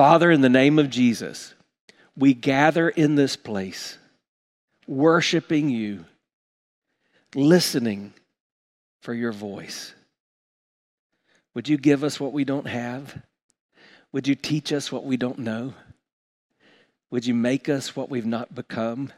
[0.00, 1.52] Father, in the name of Jesus,
[2.16, 3.98] we gather in this place,
[4.86, 6.06] worshiping you,
[7.34, 8.14] listening
[9.02, 9.92] for your voice.
[11.52, 13.20] Would you give us what we don't have?
[14.12, 15.74] Would you teach us what we don't know?
[17.10, 19.12] Would you make us what we've not become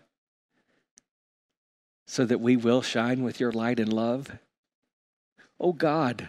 [2.08, 4.36] so that we will shine with your light and love?
[5.60, 6.28] Oh God,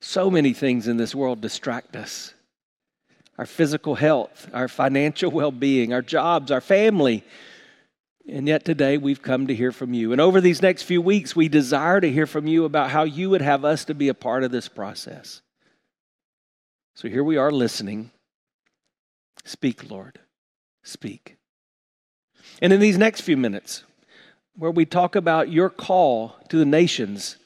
[0.00, 2.32] so many things in this world distract us
[3.38, 7.24] our physical health, our financial well being, our jobs, our family.
[8.28, 10.12] And yet today we've come to hear from you.
[10.12, 13.30] And over these next few weeks, we desire to hear from you about how you
[13.30, 15.40] would have us to be a part of this process.
[16.94, 18.10] So here we are listening.
[19.44, 20.20] Speak, Lord.
[20.84, 21.36] Speak.
[22.60, 23.84] And in these next few minutes,
[24.56, 27.36] where we talk about your call to the nations,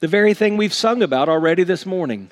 [0.00, 2.30] the very thing we've sung about already this morning.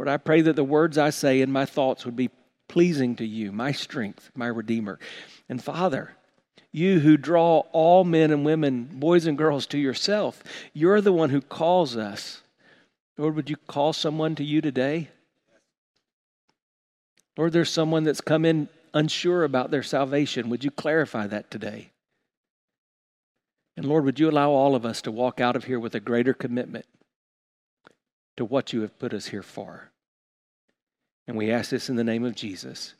[0.00, 2.30] Lord, I pray that the words I say and my thoughts would be
[2.70, 4.98] pleasing to you, my strength, my Redeemer.
[5.46, 6.16] And Father,
[6.72, 10.42] you who draw all men and women, boys and girls, to yourself,
[10.72, 12.40] you're the one who calls us.
[13.18, 15.10] Lord, would you call someone to you today?
[17.36, 20.48] Lord, there's someone that's come in unsure about their salvation.
[20.48, 21.90] Would you clarify that today?
[23.76, 26.00] And Lord, would you allow all of us to walk out of here with a
[26.00, 26.86] greater commitment
[28.40, 29.90] to what you have put us here for?
[31.28, 32.94] And we ask this in the name of Jesus.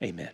[0.00, 0.30] Amen.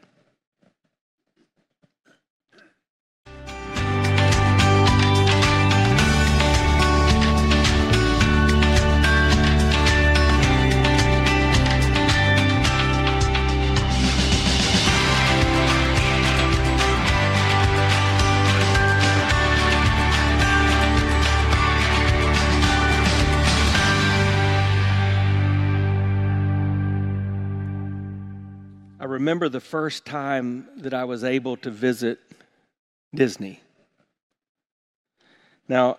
[29.14, 32.19] Remember the first time that I was able to visit
[33.14, 33.60] Disney.
[35.69, 35.98] Now,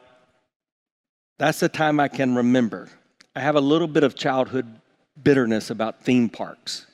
[1.37, 2.89] that's the time I can remember.
[3.33, 4.81] I have a little bit of childhood
[5.21, 6.87] bitterness about theme parks.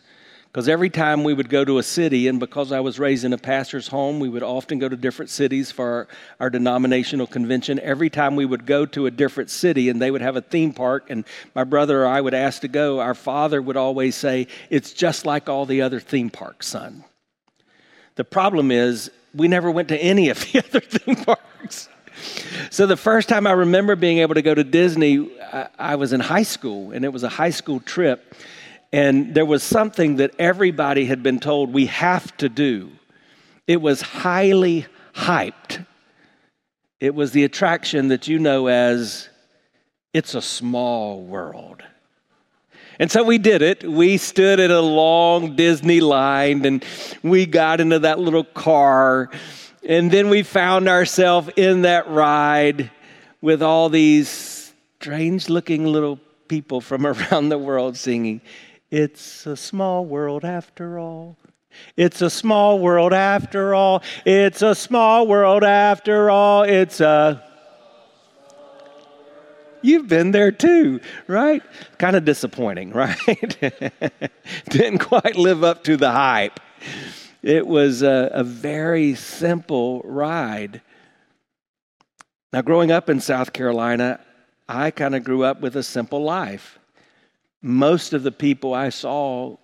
[0.51, 3.31] Because every time we would go to a city, and because I was raised in
[3.31, 6.07] a pastor's home, we would often go to different cities for our,
[6.41, 7.79] our, denominational convention.
[7.79, 10.73] Every time we would go to a different city and they would have a theme
[10.73, 11.23] park, and
[11.55, 15.25] my brother or I would ask to go, our father would always say, It's just
[15.25, 17.05] like all the other theme parks, son.
[18.15, 21.87] The problem is, we never went to any of the other theme parks.
[22.71, 26.11] So the first time I remember being able to go to Disney, I, I was
[26.11, 28.35] in high school, and it was a high school trip.
[28.93, 32.91] And there was something that everybody had been told we have to do.
[33.67, 35.85] It was highly hyped.
[36.99, 39.29] It was the attraction that you know as
[40.13, 41.83] It's a Small World.
[42.99, 43.83] And so we did it.
[43.83, 46.85] We stood in a long Disney line and
[47.23, 49.31] we got into that little car.
[49.83, 52.91] And then we found ourselves in that ride
[53.41, 58.41] with all these strange looking little people from around the world singing,
[58.91, 61.37] it's a small world after all.
[61.95, 64.03] It's a small world after all.
[64.25, 66.63] It's a small world after all.
[66.63, 67.41] It's a.
[69.81, 71.63] You've been there too, right?
[71.97, 73.17] Kind of disappointing, right?
[74.69, 76.59] Didn't quite live up to the hype.
[77.41, 80.81] It was a, a very simple ride.
[82.51, 84.19] Now, growing up in South Carolina,
[84.67, 86.77] I kind of grew up with a simple life
[87.61, 89.57] most of the people I saw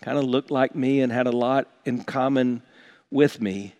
[0.00, 2.62] kind of looked like me and had a lot in common
[3.10, 3.74] with me.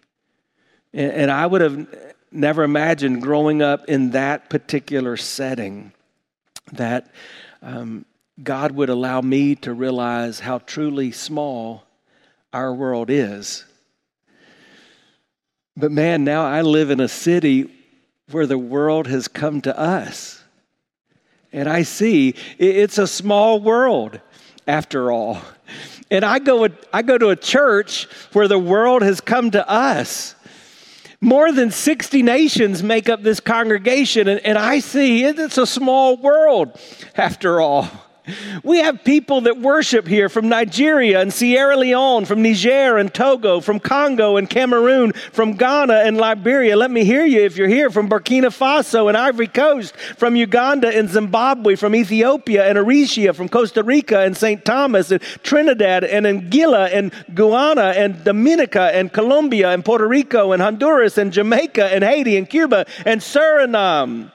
[0.93, 5.93] And, and I would have never imagined growing up in that particular setting
[6.73, 7.11] that
[7.63, 8.05] um,
[8.43, 11.85] God would allow me to realize how truly small
[12.53, 13.65] our world is.
[15.77, 17.71] But man, now I live in a city
[18.31, 20.43] where the world has come to us.
[21.53, 24.21] And I see it's a small world
[24.67, 25.41] after all.
[26.11, 30.35] And I go, I go to a church where the world has come to us.
[31.21, 36.17] More than 60 nations make up this congregation, and, and I see it's a small
[36.17, 36.79] world
[37.17, 37.89] after all.
[38.63, 43.61] We have people that worship here from Nigeria and Sierra Leone, from Niger and Togo,
[43.61, 46.77] from Congo and Cameroon, from Ghana and Liberia.
[46.77, 50.89] Let me hear you if you're here from Burkina Faso and Ivory Coast, from Uganda
[50.89, 54.65] and Zimbabwe, from Ethiopia and Eritrea, from Costa Rica and St.
[54.65, 60.63] Thomas and Trinidad and Anguilla and Guyana and Dominica and Colombia and Puerto Rico and
[60.63, 64.31] Honduras and Jamaica and Haiti and Cuba and Suriname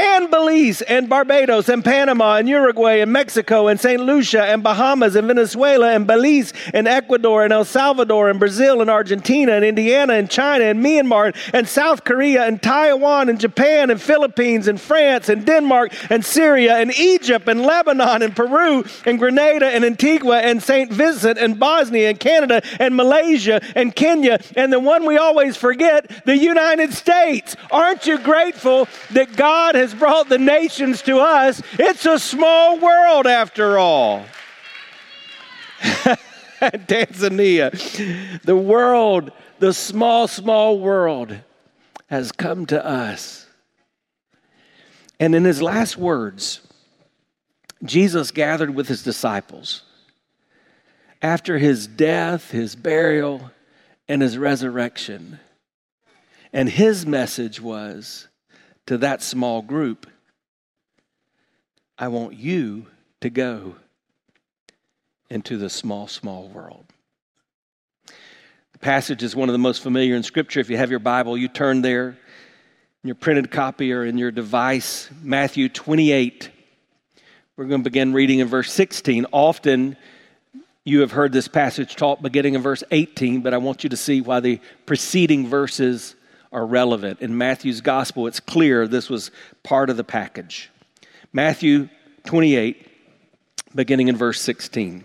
[0.00, 4.00] and Belize and Barbados and Panama and Uruguay and Mexico and St.
[4.00, 8.88] Lucia and Bahamas and Venezuela and Belize and Ecuador and El Salvador and Brazil and
[8.88, 14.00] Argentina and Indiana and China and Myanmar and South Korea and Taiwan and Japan and
[14.00, 19.66] Philippines and France and Denmark and Syria and Egypt and Lebanon and Peru and Grenada
[19.66, 20.90] and Antigua and St.
[20.90, 26.24] Vincent and Bosnia and Canada and Malaysia and Kenya and the one we always forget,
[26.24, 27.54] the United States.
[27.70, 31.62] Aren't you grateful that God has brought the nations to us?
[31.78, 34.24] It's a small world after all.
[36.60, 37.70] Tanzania,
[38.42, 41.36] the world, the small, small world
[42.06, 43.46] has come to us.
[45.18, 46.60] And in his last words,
[47.84, 49.82] Jesus gathered with his disciples.
[51.22, 53.50] After his death, his burial,
[54.08, 55.38] and his resurrection.
[56.52, 58.26] And his message was
[58.90, 60.04] to that small group
[61.96, 62.86] I want you
[63.20, 63.76] to go
[65.28, 66.86] into the small, small world.
[68.72, 70.58] The passage is one of the most familiar in Scripture.
[70.58, 74.32] If you have your Bible, you turn there in your printed copy or in your
[74.32, 76.50] device, Matthew 28.
[77.56, 79.26] We're going to begin reading in verse 16.
[79.30, 79.96] Often
[80.84, 83.96] you have heard this passage taught beginning in verse 18, but I want you to
[83.96, 86.16] see why the preceding verses
[86.52, 87.20] are relevant.
[87.20, 89.30] In Matthew's gospel, it's clear this was
[89.62, 90.70] part of the package.
[91.32, 91.88] Matthew
[92.24, 92.86] 28,
[93.74, 95.04] beginning in verse 16.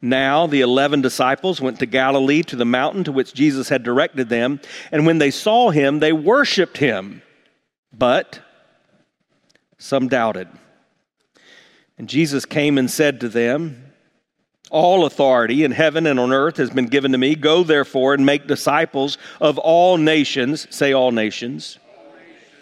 [0.00, 4.28] Now the eleven disciples went to Galilee to the mountain to which Jesus had directed
[4.28, 4.60] them,
[4.92, 7.22] and when they saw him, they worshiped him.
[7.92, 8.40] But
[9.78, 10.48] some doubted.
[11.96, 13.87] And Jesus came and said to them,
[14.70, 17.34] all authority in heaven and on earth has been given to me.
[17.34, 22.52] Go therefore and make disciples of all nations, say all nations, all nations.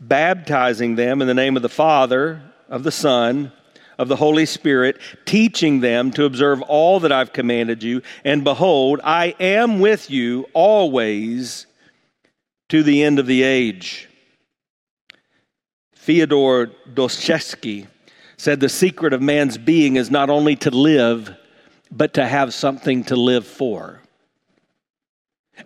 [0.00, 3.52] baptizing them in the name of the Father, of the Son,
[3.98, 8.02] of the Holy Spirit, teaching them to observe all that I've commanded you.
[8.24, 11.66] And behold, I am with you always
[12.68, 14.08] to the end of the age.
[15.94, 17.86] Fyodor Dostoevsky
[18.38, 21.36] said the secret of man's being is not only to live,
[21.90, 24.00] but to have something to live for.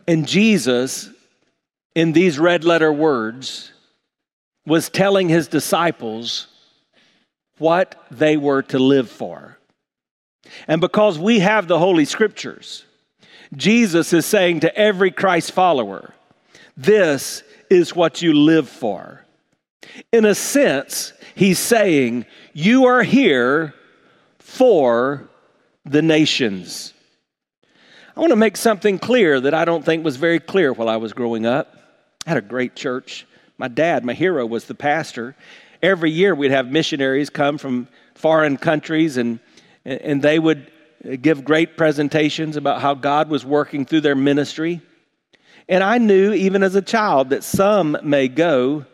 [0.09, 1.11] And Jesus,
[1.95, 3.73] in these red letter words,
[4.67, 6.47] was telling his disciples
[7.59, 9.59] what they were to live for.
[10.67, 12.85] And because we have the Holy Scriptures,
[13.55, 16.15] Jesus is saying to every Christ follower,
[16.75, 19.22] This is what you live for.
[20.12, 23.75] In a sense, he's saying, You are here
[24.38, 25.29] for
[25.84, 26.93] the nations.
[28.17, 30.96] I want to make something clear that I don't think was very clear while I
[30.96, 31.75] was growing up.
[32.26, 33.26] I had a great church.
[33.56, 35.34] My dad, my hero, was the pastor.
[35.82, 39.40] Every year we'd have missionaries come from foreign countries and,
[39.85, 40.70] and they would
[41.20, 44.80] give great presentations about how God was working through their ministry.
[45.68, 48.85] And I knew, even as a child, that some may go,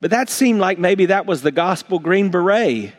[0.00, 2.92] but that seemed like maybe that was the gospel green beret.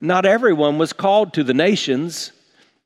[0.00, 2.32] Not everyone was called to the nations.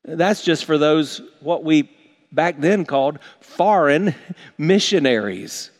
[0.05, 1.91] That's just for those, what we
[2.31, 4.15] back then called foreign
[4.59, 5.71] missionaries.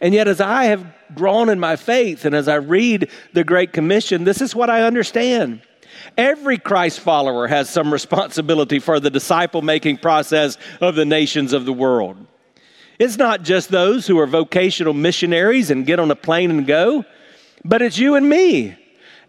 [0.00, 3.72] And yet, as I have grown in my faith and as I read the Great
[3.72, 5.62] Commission, this is what I understand.
[6.16, 11.64] Every Christ follower has some responsibility for the disciple making process of the nations of
[11.64, 12.26] the world.
[12.98, 17.04] It's not just those who are vocational missionaries and get on a plane and go,
[17.64, 18.76] but it's you and me.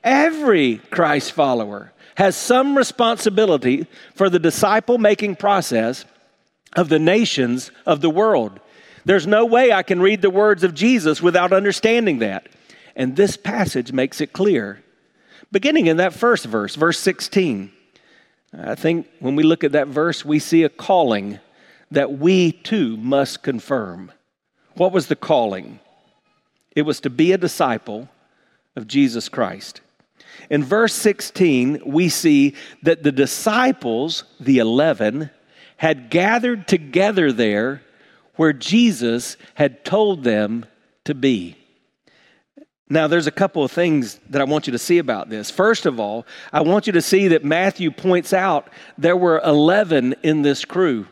[0.03, 6.05] Every Christ follower has some responsibility for the disciple making process
[6.75, 8.59] of the nations of the world.
[9.05, 12.47] There's no way I can read the words of Jesus without understanding that.
[12.95, 14.83] And this passage makes it clear.
[15.51, 17.71] Beginning in that first verse, verse 16,
[18.57, 21.39] I think when we look at that verse, we see a calling
[21.91, 24.11] that we too must confirm.
[24.75, 25.79] What was the calling?
[26.75, 28.09] It was to be a disciple
[28.75, 29.81] of Jesus Christ.
[30.49, 35.29] In verse 16, we see that the disciples, the 11,
[35.77, 37.81] had gathered together there
[38.35, 40.65] where Jesus had told them
[41.05, 41.57] to be.
[42.89, 45.51] Now, there's a couple of things that I want you to see about this.
[45.51, 50.15] First of all, I want you to see that Matthew points out there were 11
[50.23, 51.07] in this crew.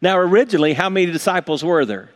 [0.00, 2.10] Now, originally, how many disciples were there?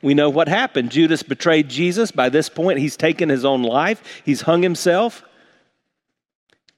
[0.00, 0.90] We know what happened.
[0.90, 2.10] Judas betrayed Jesus.
[2.10, 5.22] By this point, he's taken his own life, he's hung himself.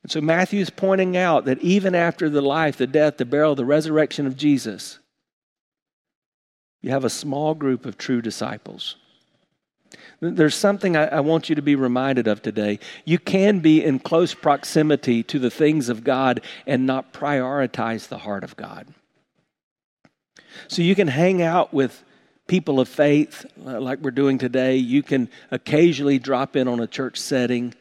[0.02, 3.54] And so Matthew is pointing out that even after the life, the death, the burial,
[3.54, 4.98] the resurrection of Jesus,
[6.80, 8.96] you have a small group of true disciples.
[10.20, 12.78] There's something I, I, want you to be reminded of today.
[13.04, 18.18] You can be in close proximity to the things of God and not prioritize the
[18.18, 18.86] heart of God.
[20.68, 22.02] So you can hang out with
[22.46, 24.76] people of faith uh, like we're doing today.
[24.76, 27.74] You can occasionally drop in on a church setting.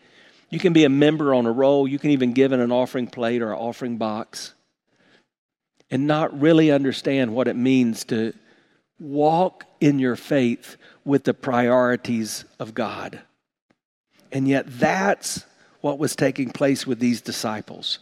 [0.50, 1.88] You can be a member on a roll.
[1.88, 4.54] You can even give in an offering plate or an offering box
[5.92, 8.34] and not really understand what it means to
[9.00, 13.22] walk in your faith with the priorities of God.
[14.32, 15.46] And yet, that's
[15.82, 18.00] what was taking place with these disciples.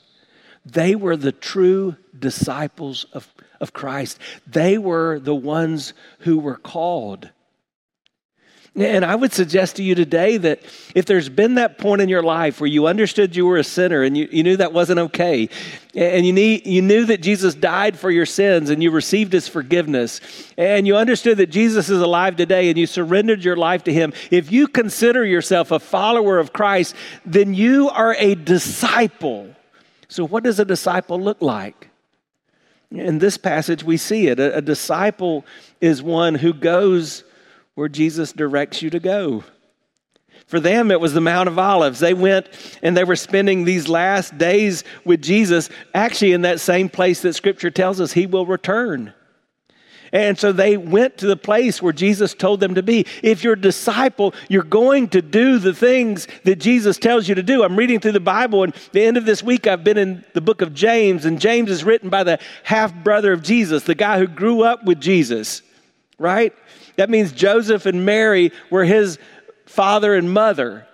[0.66, 7.30] They were the true disciples of, of Christ, they were the ones who were called.
[8.78, 10.62] And I would suggest to you today that
[10.94, 14.04] if there's been that point in your life where you understood you were a sinner
[14.04, 15.50] and you, you knew that wasn't okay,
[15.96, 19.48] and you, need, you knew that Jesus died for your sins and you received his
[19.48, 20.22] forgiveness,
[20.60, 24.14] and you understood that Jesus is alive today and you surrendered your life to him,
[24.30, 26.94] if you consider yourself a follower of Christ,
[27.26, 29.56] then you are a disciple.
[30.08, 31.90] So, what does a disciple look like?
[32.92, 34.40] In this passage, we see it.
[34.40, 35.46] A, a disciple
[35.82, 37.24] is one who goes
[37.76, 39.44] where Jesus directs you to go.
[40.48, 42.00] For them, it was the Mount of Olives.
[42.00, 42.48] They went
[42.82, 47.34] and they were spending these last days with Jesus, actually in that same place that
[47.34, 49.14] Scripture tells us he will return.
[50.12, 53.06] And so they went to the place where Jesus told them to be.
[53.24, 57.44] If you're a disciple, you're going to do the things that Jesus tells you to
[57.44, 57.64] do.
[57.64, 60.42] I'm reading through the Bible, and the end of this week, I've been in the
[60.42, 64.20] book of James, and James is written by the half brother of Jesus, the guy
[64.20, 65.62] who grew up with Jesus,
[66.18, 66.54] right?
[66.96, 69.20] That means Joseph and Mary were his
[69.66, 70.88] father and mother.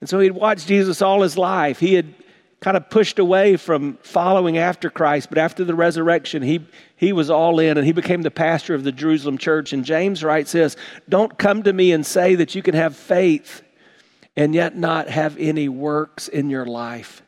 [0.00, 1.80] And so he'd watched Jesus all his life.
[1.80, 2.14] He had
[2.60, 7.30] kind of pushed away from following after Christ, but after the resurrection, he, he was
[7.30, 9.72] all in and he became the pastor of the Jerusalem church.
[9.72, 10.76] And James writes this
[11.08, 13.62] Don't come to me and say that you can have faith
[14.36, 17.22] and yet not have any works in your life.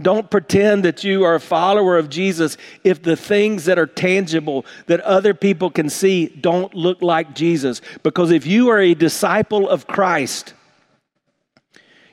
[0.00, 4.64] Don't pretend that you are a follower of Jesus if the things that are tangible
[4.86, 7.82] that other people can see don't look like Jesus.
[8.02, 10.54] Because if you are a disciple of Christ,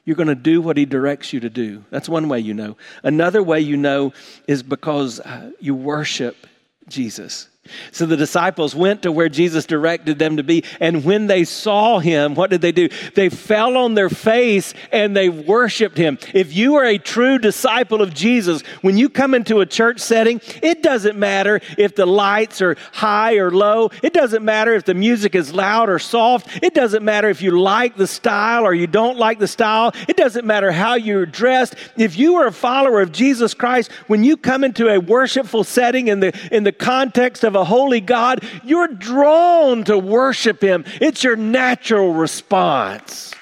[0.06, 1.84] you're going to do what he directs you to do.
[1.90, 2.78] That's one way you know.
[3.04, 4.14] Another way you know
[4.48, 6.48] is because uh, you worship
[6.88, 7.50] Jesus.
[7.92, 10.64] So the disciples went to where Jesus directed them to be.
[10.80, 12.90] And when they saw him, what did they do?
[13.16, 16.18] They fell on their face and they worshiped him.
[16.34, 20.42] If you are a true disciple of Jesus, when you come into a church setting,
[20.62, 23.92] it doesn't matter if the lights are high or low.
[24.04, 26.64] It doesn't matter if the music is loud or soft.
[26.64, 29.94] It doesn't matter if you like the style or you don't like the style.
[30.08, 31.76] It doesn't matter how you're dressed.
[31.98, 36.08] If you are a follower of Jesus Christ, when you come into a worshipful setting
[36.08, 40.86] in the, in the context of a holy God, you're drawn to worship Him.
[41.02, 43.34] It's your natural response.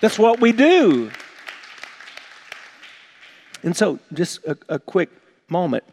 [0.00, 1.10] That's what we do.
[3.62, 5.10] And so, just a, a quick
[5.48, 5.84] moment.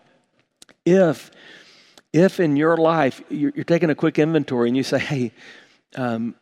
[0.86, 1.32] If,
[2.12, 5.32] if in your life you're, you're, taking a quick inventory and you say, hey,
[5.96, 6.36] um,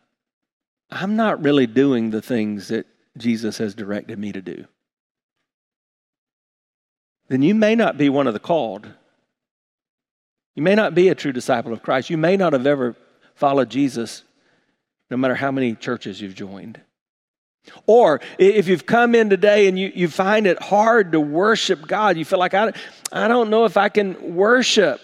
[0.90, 2.86] I'm not really doing the things that
[3.16, 4.64] Jesus has directed me to do,
[7.28, 8.88] then you may not be one of the called.
[10.60, 12.10] You may not be a true disciple of Christ.
[12.10, 12.94] You may not have ever
[13.34, 14.24] followed Jesus,
[15.10, 16.78] no matter how many churches you've joined.
[17.86, 22.18] Or if you've come in today and you, you find it hard to worship God,
[22.18, 22.74] you feel like, I,
[23.10, 25.00] I don't know if I can worship,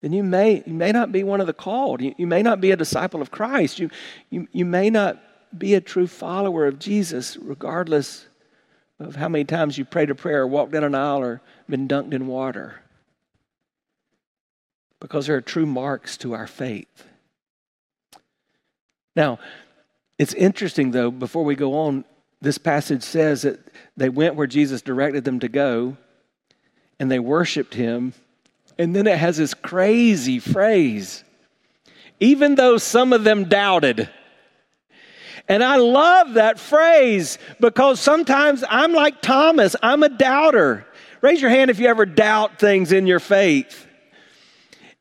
[0.00, 2.00] then you may, you may not be one of the called.
[2.00, 3.78] You, you may not be a disciple of Christ.
[3.78, 3.90] You,
[4.30, 5.22] you, you may not
[5.58, 8.26] be a true follower of Jesus, regardless
[8.98, 12.14] of how many times you prayed a prayer, walked down an aisle, or been dunked
[12.14, 12.80] in water
[15.00, 17.04] because there are true marks to our faith.
[19.16, 19.38] Now,
[20.18, 22.04] it's interesting though, before we go on,
[22.40, 23.58] this passage says that
[23.96, 25.96] they went where Jesus directed them to go
[26.98, 28.14] and they worshiped him.
[28.78, 31.24] And then it has this crazy phrase
[32.20, 34.08] even though some of them doubted.
[35.48, 40.86] And I love that phrase because sometimes I'm like Thomas, I'm a doubter.
[41.22, 43.86] Raise your hand if you ever doubt things in your faith.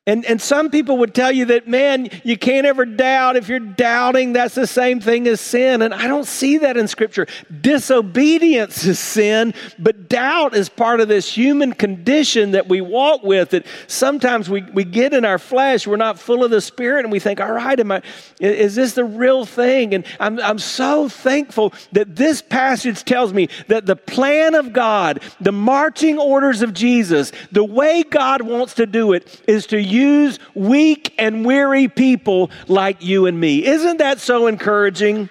[0.09, 3.35] And, and some people would tell you that, man, you can't ever doubt.
[3.35, 5.83] If you're doubting, that's the same thing as sin.
[5.83, 7.27] And I don't see that in Scripture.
[7.61, 13.51] Disobedience is sin, but doubt is part of this human condition that we walk with.
[13.51, 17.11] That sometimes we, we get in our flesh, we're not full of the Spirit, and
[17.11, 18.01] we think, all right, am I,
[18.39, 19.93] is this the real thing?
[19.93, 25.21] And I'm, I'm so thankful that this passage tells me that the plan of God,
[25.39, 29.98] the marching orders of Jesus, the way God wants to do it is to use
[29.99, 33.65] use weak and weary people like you and me.
[33.65, 35.29] Isn't that so encouraging?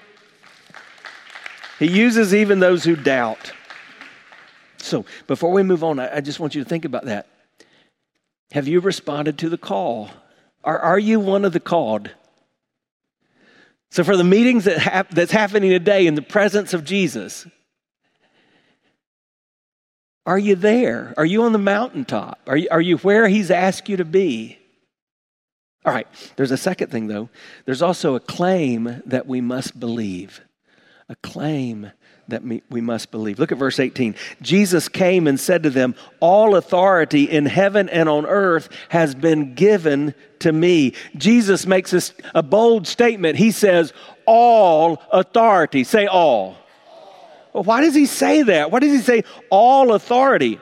[1.79, 3.53] He uses even those who doubt.
[4.79, 7.27] So, before we move on, I just want you to think about that.
[8.53, 10.11] Have you responded to the call?
[10.65, 12.11] Are, are you one of the called?
[13.91, 17.47] So, for the meetings that hap- that's happening today in the presence of Jesus,
[20.27, 21.15] are you there?
[21.17, 22.41] Are you on the mountaintop?
[22.47, 24.59] Are you, are you where He's asked you to be?
[25.85, 26.07] All right,
[26.37, 27.31] there's a second thing though.
[27.65, 30.43] There's also a claim that we must believe.
[31.09, 31.93] A claim
[32.29, 33.39] that we must believe.
[33.39, 34.15] Look at verse 18.
[34.43, 39.55] Jesus came and said to them, All authority in heaven and on earth has been
[39.55, 40.93] given to me.
[41.17, 42.03] Jesus makes a,
[42.35, 43.39] a bold statement.
[43.39, 43.95] He says,
[44.27, 45.85] All authority.
[45.85, 46.57] Say all.
[47.53, 48.71] Why does he say that?
[48.71, 50.61] Why does he say all authority?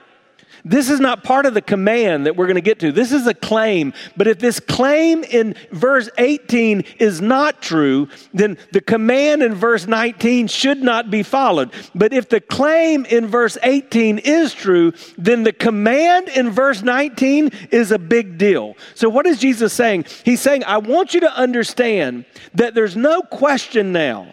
[0.67, 2.91] This is not part of the command that we're going to get to.
[2.91, 3.93] This is a claim.
[4.17, 9.87] But if this claim in verse 18 is not true, then the command in verse
[9.87, 11.71] 19 should not be followed.
[11.95, 17.51] But if the claim in verse 18 is true, then the command in verse 19
[17.71, 18.75] is a big deal.
[18.93, 20.05] So, what is Jesus saying?
[20.25, 22.25] He's saying, I want you to understand
[22.55, 24.27] that there's no question now.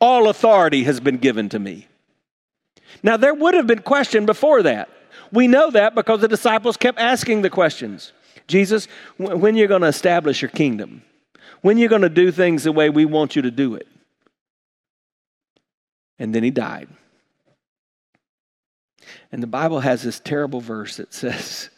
[0.00, 1.88] All authority has been given to me.
[3.02, 4.88] Now, there would have been question before that.
[5.32, 8.12] We know that because the disciples kept asking the questions.
[8.46, 11.02] Jesus, when you're going to establish your kingdom?
[11.62, 13.88] When you're going to do things the way we want you to do it?
[16.18, 16.88] And then he died.
[19.32, 21.70] And the Bible has this terrible verse that says,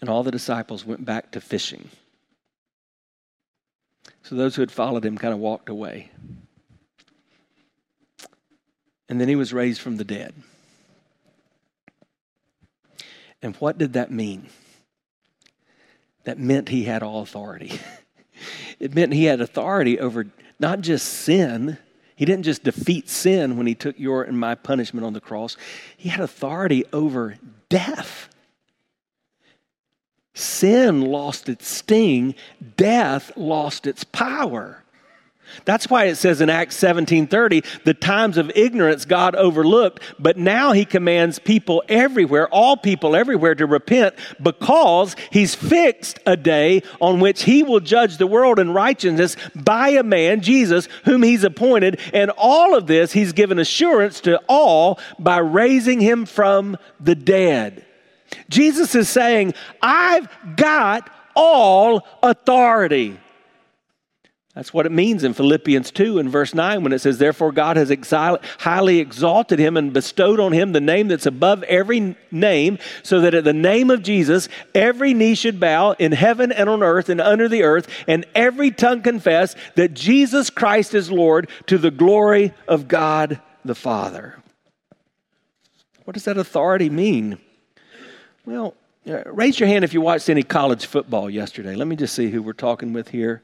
[0.00, 1.90] and all the disciples went back to fishing.
[4.30, 6.08] So those who had followed him kind of walked away.
[9.08, 10.32] And then he was raised from the dead.
[13.42, 14.46] And what did that mean?
[16.22, 17.80] That meant he had all authority.
[18.78, 20.26] it meant he had authority over
[20.60, 21.76] not just sin,
[22.14, 25.56] he didn't just defeat sin when he took your and my punishment on the cross,
[25.96, 27.36] he had authority over
[27.68, 28.28] death.
[30.34, 32.34] Sin lost its sting,
[32.76, 34.84] death lost its power.
[35.64, 40.72] That's why it says in Acts 17:30, the times of ignorance God overlooked, but now
[40.72, 47.20] he commands people everywhere, all people everywhere to repent because he's fixed a day on
[47.20, 51.98] which he will judge the world in righteousness by a man, Jesus, whom he's appointed,
[52.14, 57.84] and all of this he's given assurance to all by raising him from the dead.
[58.48, 63.18] Jesus is saying, "I've got all authority."
[64.54, 67.76] That's what it means in Philippians 2 and verse 9 when it says, Therefore God
[67.76, 67.88] has
[68.58, 73.32] highly exalted him and bestowed on him the name that's above every name, so that
[73.32, 77.20] at the name of Jesus every knee should bow in heaven and on earth and
[77.20, 82.52] under the earth, and every tongue confess that Jesus Christ is Lord to the glory
[82.66, 84.36] of God the Father.
[86.04, 87.38] What does that authority mean?
[88.44, 88.74] Well,
[89.08, 91.74] uh, raise your hand if you watched any college football yesterday.
[91.74, 93.42] Let me just see who we're talking with here.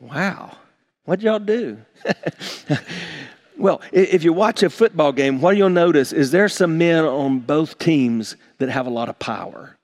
[0.00, 0.56] Wow,
[1.04, 1.78] what'd y'all do?
[3.58, 7.40] well, if you watch a football game, what you'll notice is there's some men on
[7.40, 9.76] both teams that have a lot of power.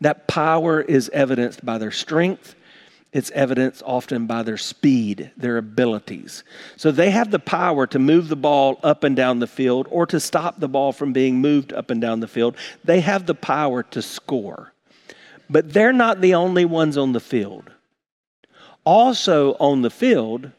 [0.00, 2.56] That power is evidenced by their strength.
[3.12, 6.44] It's evidenced often by their speed, their abilities.
[6.76, 10.06] So they have the power to move the ball up and down the field or
[10.06, 12.56] to stop the ball from being moved up and down the field.
[12.84, 14.72] They have the power to score.
[15.50, 17.70] But they're not the only ones on the field.
[18.84, 20.50] Also on the field,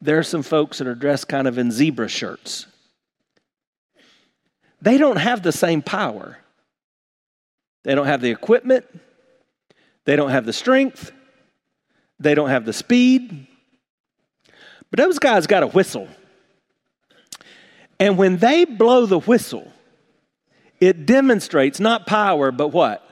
[0.00, 2.66] there are some folks that are dressed kind of in zebra shirts.
[4.80, 6.38] They don't have the same power.
[7.82, 8.84] They don't have the equipment.
[10.04, 11.10] They don't have the strength.
[12.18, 13.46] They don't have the speed.
[14.90, 16.08] But those guys got a whistle.
[17.98, 19.72] And when they blow the whistle,
[20.80, 23.02] it demonstrates not power, but what?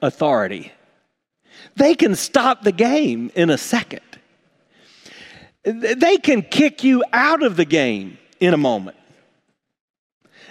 [0.00, 0.72] Authority.
[1.76, 4.00] They can stop the game in a second.
[5.64, 8.96] They can kick you out of the game in a moment.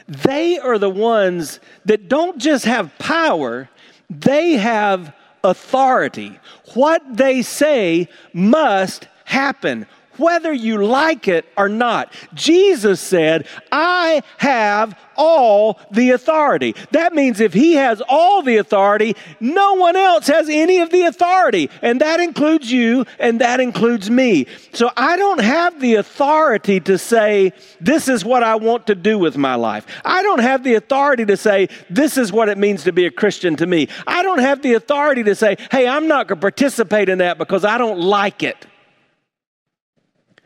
[0.08, 3.70] They are the ones that don't just have power,
[4.10, 6.40] they have authority.
[6.74, 9.86] What they say must happen.
[10.20, 12.14] Whether you like it or not.
[12.34, 16.76] Jesus said, I have all the authority.
[16.92, 21.04] That means if he has all the authority, no one else has any of the
[21.04, 21.70] authority.
[21.82, 24.48] And that includes you and that includes me.
[24.74, 29.18] So I don't have the authority to say, this is what I want to do
[29.18, 29.86] with my life.
[30.06, 33.12] I don't have the authority to say, this is what it means to be a
[33.12, 33.90] Christian to me.
[34.06, 37.38] I don't have the authority to say, hey, I'm not going to participate in that
[37.38, 38.66] because I don't like it.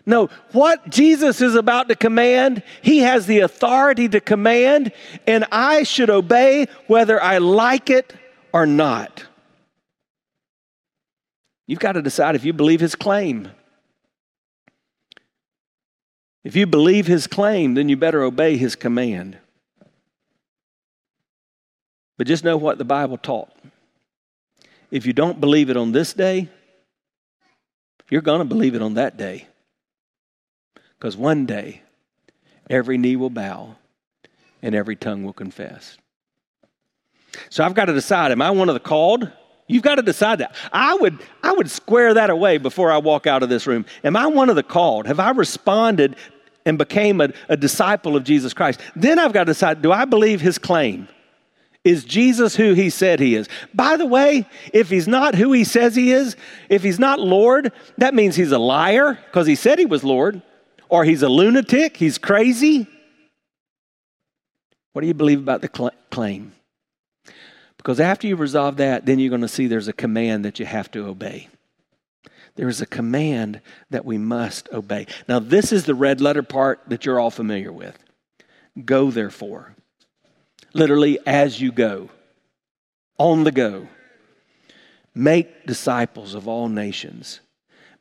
[0.06, 4.92] No, what Jesus is about to command, he has the authority to command,
[5.28, 8.14] and I should obey whether I like it
[8.52, 9.26] or not.
[11.68, 13.50] You've got to decide if you believe his claim.
[16.44, 19.38] If you believe his claim, then you better obey his command.
[22.18, 23.52] But just know what the Bible taught.
[24.90, 26.50] If you don't believe it on this day,
[28.10, 29.48] you're going to believe it on that day.
[31.02, 31.82] Because one day,
[32.70, 33.76] every knee will bow
[34.62, 35.98] and every tongue will confess.
[37.50, 39.32] So I've got to decide am I one of the called?
[39.66, 40.54] You've got to decide that.
[40.72, 43.86] I would, I would square that away before I walk out of this room.
[44.04, 45.08] Am I one of the called?
[45.08, 46.18] Have I responded
[46.68, 48.80] and became a, a disciple of Jesus Christ?
[48.96, 51.08] Then I've got to decide do I believe his claim?
[51.84, 53.50] Is Jesus who he said he is?
[53.74, 56.36] By the way, if he's not who he says he is,
[56.70, 60.44] if he's not Lord, that means he's a liar because he said he was Lord
[60.92, 62.86] or he's a lunatic, he's crazy.
[64.92, 66.52] What do you believe about the cl- claim?
[67.78, 70.66] Because after you resolve that, then you're going to see there's a command that you
[70.66, 71.48] have to obey.
[72.56, 75.08] There is a command that we must obey.
[75.30, 77.98] Now, this is the red letter part that you're all familiar with.
[78.84, 79.74] Go, therefore.
[80.74, 82.10] Literally, as you go,
[83.18, 83.88] on the go.
[85.16, 87.40] Make disciples of all nations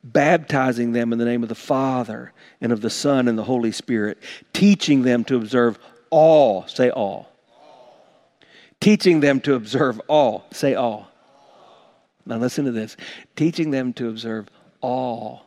[0.03, 3.71] baptizing them in the name of the Father and of the Son and the Holy
[3.71, 4.17] Spirit,
[4.53, 5.77] teaching them to observe
[6.09, 7.29] all, say all.
[8.79, 11.07] Teaching them to observe all, say all.
[12.25, 12.97] Now listen to this.
[13.35, 14.47] Teaching them to observe
[14.81, 15.45] all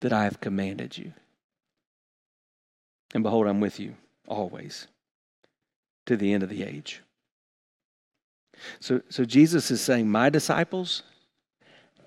[0.00, 1.12] that I have commanded you.
[3.14, 3.94] And behold, I'm with you
[4.28, 4.86] always
[6.06, 7.02] to the end of the age.
[8.80, 11.02] So, so Jesus is saying, My disciples,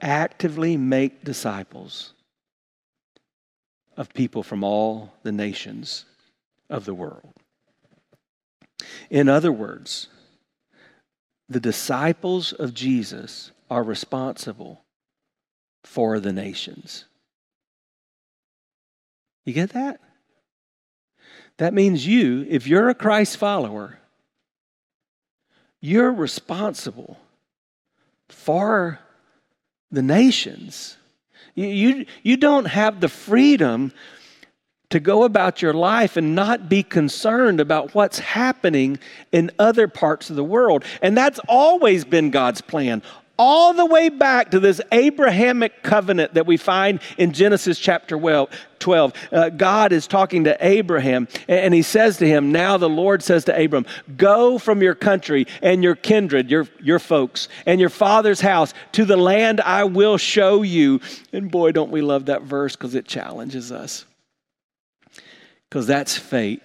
[0.02, 2.14] actively make disciples
[3.96, 6.06] of people from all the nations
[6.70, 7.34] of the world.
[9.10, 10.08] In other words,
[11.50, 14.84] the disciples of Jesus are responsible
[15.84, 17.06] for the nations.
[19.46, 20.00] You get that?
[21.58, 24.00] That means you, if you're a Christ follower,
[25.80, 27.18] you're responsible
[28.30, 29.00] for
[29.92, 30.98] the nations.
[31.56, 33.92] You, you, you don't have the freedom
[34.90, 39.00] to go about your life and not be concerned about what's happening
[39.32, 40.86] in other parts of the world.
[41.02, 43.04] And that's always been God's plan
[43.38, 49.14] all the way back to this Abrahamic covenant that we find in Genesis chapter 12.
[49.32, 53.46] Uh, God is talking to Abraham, and he says to him, Now the Lord says
[53.46, 58.42] to Abram, Go from your country and your kindred, your, your folks, and your father's
[58.42, 61.00] house to the land I will show you.
[61.32, 64.06] And boy, don't we love that verse because it challenges us.
[65.70, 66.62] Because that's faith.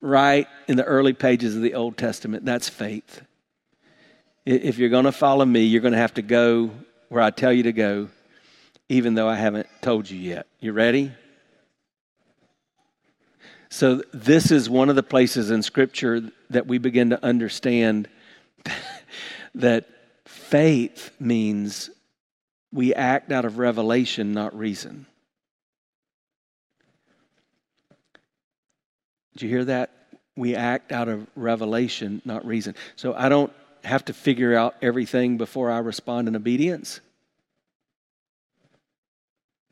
[0.00, 3.22] Right in the early pages of the Old Testament, that's faith.
[4.44, 6.70] If you're going to follow me, you're going to have to go
[7.08, 8.08] where I tell you to go,
[8.88, 10.46] even though I haven't told you yet.
[10.58, 11.12] You ready?
[13.68, 18.08] So, this is one of the places in Scripture that we begin to understand
[19.54, 19.88] that
[20.26, 21.88] faith means
[22.72, 25.06] we act out of revelation, not reason.
[29.34, 29.90] Did you hear that?
[30.36, 32.74] We act out of revelation, not reason.
[32.96, 33.52] So I don't
[33.84, 37.00] have to figure out everything before I respond in obedience.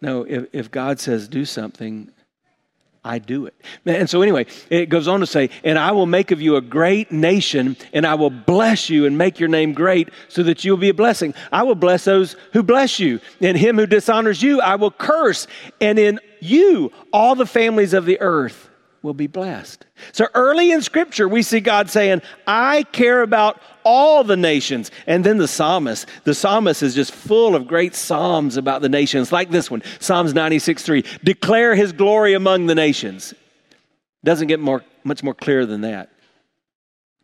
[0.00, 2.10] No, if, if God says do something,
[3.04, 3.54] I do it.
[3.86, 6.60] And so, anyway, it goes on to say, And I will make of you a
[6.60, 10.72] great nation, and I will bless you and make your name great so that you
[10.72, 11.34] will be a blessing.
[11.50, 15.46] I will bless those who bless you, and him who dishonors you, I will curse.
[15.80, 18.69] And in you, all the families of the earth
[19.02, 19.86] will be blessed.
[20.12, 24.90] So early in Scripture, we see God saying, I care about all the nations.
[25.06, 29.32] And then the psalmist, the psalmist is just full of great psalms about the nations,
[29.32, 31.04] like this one Psalms 96 3.
[31.24, 33.32] Declare his glory among the nations.
[34.22, 36.10] Doesn't get more, much more clear than that.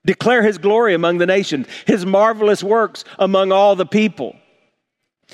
[0.07, 4.37] Declare his glory among the nations, his marvelous works among all the people.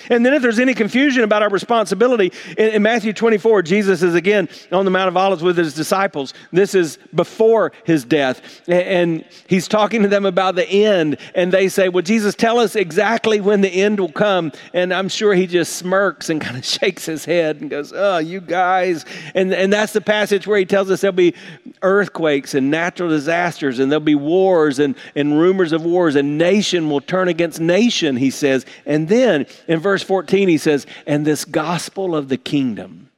[0.09, 4.15] And then, if there's any confusion about our responsibility, in, in, Matthew 24, Jesus is
[4.15, 6.33] again on the Mount of Olives with his disciples.
[6.51, 8.63] This is before his death.
[8.67, 11.19] And he's talking to them about the end.
[11.35, 14.51] And they say, Well, Jesus, tell us exactly when the end will come.
[14.73, 18.17] And I'm sure he just smirks and kind of shakes his head and goes, Oh,
[18.17, 19.05] you guys.
[19.35, 21.35] And, and that's the passage where he tells us there'll be
[21.83, 26.89] earthquakes and natural disasters, and there'll be wars and, and rumors of wars, and nation
[26.89, 28.65] will turn against nation, he says.
[28.87, 33.11] And then in verse 14, he says, And this gospel of the kingdom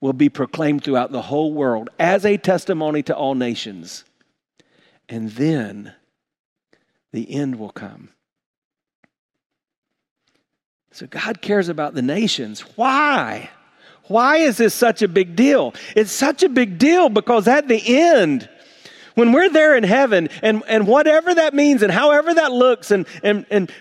[0.00, 4.04] will be proclaimed throughout the whole world as a testimony to all nations.
[5.08, 5.94] And then
[7.12, 8.10] the end will come.
[10.92, 12.60] So God cares about the nations.
[12.76, 13.50] Why?
[14.04, 15.74] Why is this such a big deal?
[15.94, 18.48] It's such a big deal because at the end,
[19.14, 23.06] when we're there in heaven, and, and whatever that means and however that looks, and,
[23.22, 23.72] and, and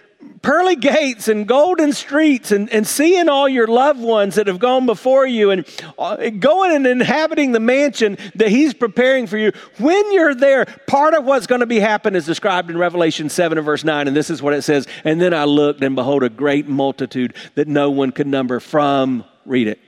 [0.42, 4.86] pearly gates and golden streets and, and seeing all your loved ones that have gone
[4.86, 5.66] before you and
[5.98, 9.52] uh, going and inhabiting the mansion that he's preparing for you.
[9.78, 13.58] When you're there part of what's going to be happening is described in revelation 7
[13.58, 16.24] and verse 9 and this is what it says and then i looked and behold
[16.24, 19.80] a great multitude that no one could number from read it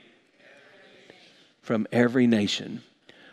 [1.62, 2.82] from every nation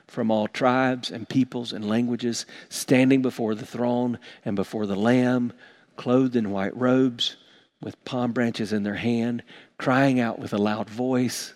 [0.08, 5.54] from all tribes and peoples and languages standing before the throne and before the lamb
[6.00, 7.36] clothed in white robes,
[7.82, 9.44] with palm branches in their hand,
[9.78, 11.54] crying out with a loud voice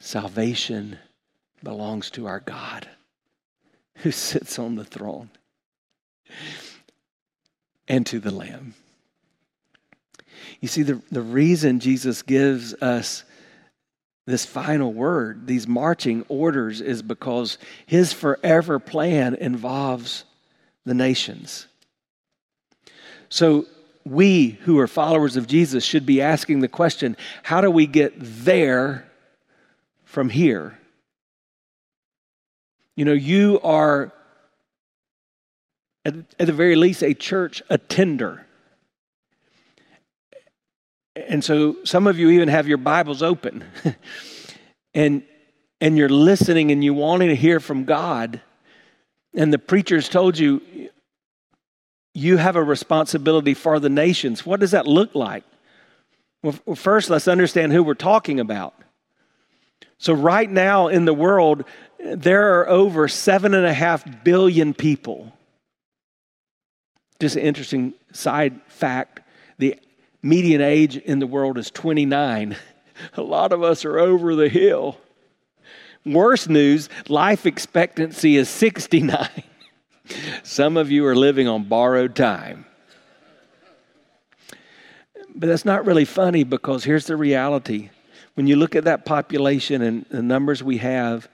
[0.00, 0.98] Salvation
[1.62, 2.88] belongs to our God
[3.98, 5.30] who sits on the throne
[7.86, 8.74] and to the Lamb.
[10.60, 13.24] You see, the, the reason Jesus gives us
[14.26, 20.24] this final word, these marching orders, is because his forever plan involves
[20.86, 21.66] the nations.
[23.30, 23.66] So,
[24.04, 28.14] we who are followers of Jesus should be asking the question how do we get
[28.18, 29.08] there
[30.04, 30.78] from here?
[32.96, 34.12] You know, you are,
[36.04, 38.46] at, at the very least, a church attender.
[41.14, 43.64] And so some of you even have your Bibles open
[44.94, 45.22] and,
[45.80, 48.40] and you're listening and you wanting to hear from God.
[49.34, 50.90] And the preacher's told you,
[52.14, 54.44] you have a responsibility for the nations.
[54.44, 55.44] What does that look like?
[56.42, 58.74] Well, first, let's understand who we're talking about.
[59.98, 61.64] So, right now in the world,
[61.98, 65.32] there are over seven and a half billion people.
[67.20, 69.20] Just an interesting side fact
[69.58, 69.78] the
[70.22, 72.56] median age in the world is 29.
[73.14, 74.98] A lot of us are over the hill.
[76.06, 79.28] Worse news life expectancy is 69.
[80.42, 82.66] Some of you are living on borrowed time.
[85.34, 87.88] But that's not really funny because here's the reality.
[88.34, 91.28] When you look at that population and the numbers we have,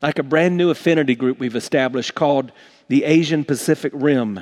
[0.02, 2.52] Like a brand new affinity group we've established called
[2.88, 4.42] the Asian Pacific Rim.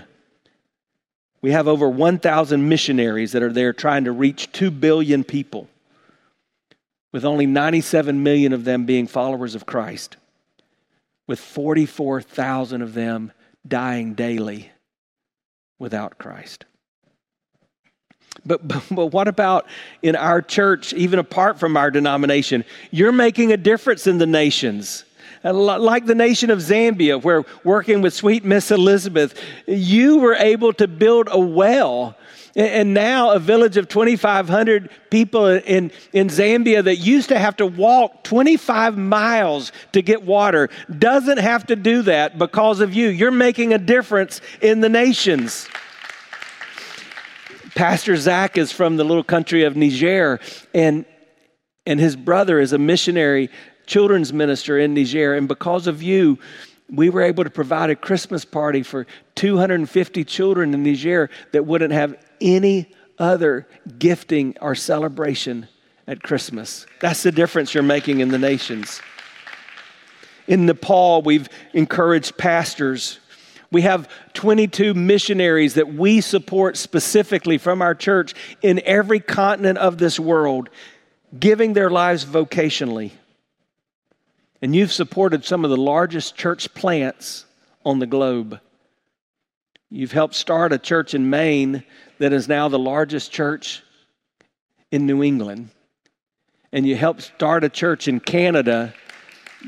[1.42, 5.68] We have over 1,000 missionaries that are there trying to reach 2 billion people,
[7.12, 10.16] with only 97 million of them being followers of Christ,
[11.28, 13.34] with 44,000 of them
[13.68, 14.72] dying daily
[15.80, 16.66] without Christ.
[18.46, 19.68] But, but, what about
[20.02, 22.66] in our church, even apart from our denomination?
[22.92, 25.06] You're making a difference in the nations.
[25.46, 30.72] Uh, like the nation of Zambia, where working with sweet Miss Elizabeth, you were able
[30.74, 32.16] to build a well
[32.56, 37.66] and now, a village of 2,500 people in, in Zambia that used to have to
[37.66, 43.08] walk 25 miles to get water doesn't have to do that because of you.
[43.10, 45.68] You're making a difference in the nations.
[47.74, 50.40] Pastor Zach is from the little country of Niger,
[50.76, 51.06] and,
[51.88, 53.50] and his brother is a missionary
[53.88, 55.34] children's minister in Niger.
[55.34, 56.38] And because of you,
[56.90, 61.94] we were able to provide a Christmas party for 250 children in Niger that wouldn't
[61.94, 63.68] have any other
[64.00, 65.68] gifting or celebration
[66.08, 66.86] at Christmas.
[67.00, 69.02] That's the difference you're making in the nations.
[70.48, 73.20] In Nepal, we've encouraged pastors.
[73.72, 79.98] We have 22 missionaries that we support specifically from our church in every continent of
[79.98, 80.70] this world,
[81.40, 83.12] giving their lives vocationally.
[84.64, 87.46] And you've supported some of the largest church plants
[87.84, 88.62] on the globe.
[89.90, 91.84] You've helped start a church in Maine
[92.20, 93.84] that is now the largest church
[94.90, 95.70] in New England.
[96.72, 98.94] And you helped start a church in Canada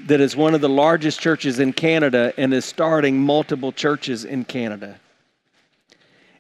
[0.06, 4.46] that is one of the largest churches in Canada and is starting multiple churches in
[4.46, 4.98] Canada.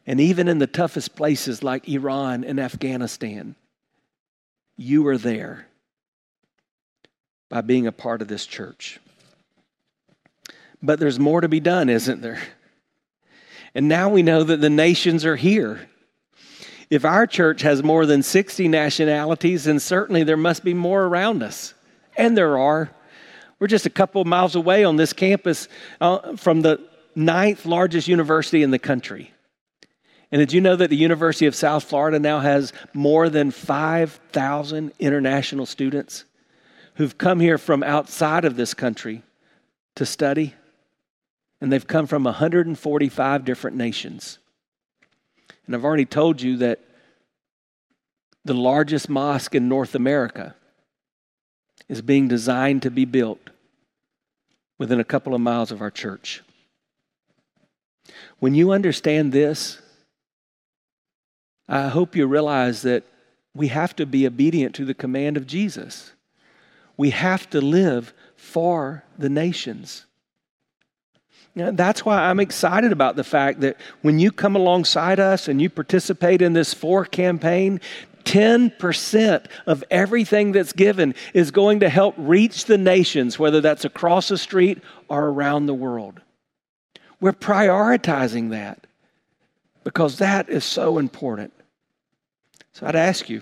[0.08, 3.56] And even in the toughest places like Iran and Afghanistan,
[4.78, 5.68] you were there
[7.50, 9.00] by being a part of this church.
[10.82, 12.42] But there's more to be done, isn't there?
[13.74, 15.90] And now we know that the nations are here.
[16.90, 21.44] If our church has more than 60 nationalities, then certainly there must be more around
[21.44, 21.74] us.
[22.16, 22.92] And there are.
[23.60, 25.68] We're just a couple of miles away on this campus
[26.00, 26.82] uh, from the
[27.16, 29.32] ninth largest university in the country.
[30.32, 34.92] And did you know that the University of South Florida now has more than 5,000
[35.00, 36.26] international students
[36.96, 39.24] who've come here from outside of this country
[39.96, 40.54] to study?
[41.62, 44.40] and they've come from 145 different nations.
[45.66, 46.80] And I've already told you that
[48.44, 50.56] the largest mosque in North America
[51.90, 53.50] is being designed to be built
[54.78, 56.44] within a couple of miles of our church.
[58.40, 59.82] When you understand this,
[61.68, 63.04] I hope you realize that
[63.56, 66.12] we have to be obedient to the command of Jesus.
[66.98, 70.06] We have to live for the nations.
[71.56, 75.70] That's why I'm excited about the fact that when you come alongside us and you
[75.70, 77.80] participate in this FOR campaign,
[78.26, 84.28] 10% of everything that's given is going to help reach the nations, whether that's across
[84.28, 86.20] the street or around the world.
[87.22, 88.86] We're prioritizing that
[89.86, 91.54] because that is so important.
[92.74, 93.42] So I'd ask you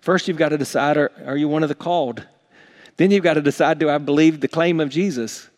[0.00, 2.26] first, you've got to decide are, are you one of the called?
[2.96, 5.48] Then you've got to decide do I believe the claim of Jesus?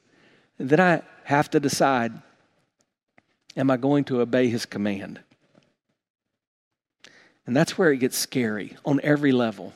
[0.58, 2.12] And then I have to decide
[3.56, 5.20] am I going to obey his command?
[7.46, 9.72] And that's where it gets scary on every level.